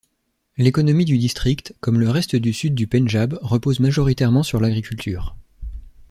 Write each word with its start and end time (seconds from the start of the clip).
L'économie 0.57 1.05
du 1.05 1.19
district, 1.19 1.75
comme 1.79 1.99
le 1.99 2.09
reste 2.09 2.35
du 2.35 2.53
sud 2.53 2.73
du 2.73 2.87
Pendjab, 2.87 3.37
repose 3.43 3.79
majoritairement 3.79 4.41
sur 4.41 4.59
l'agriculture. 4.59 5.35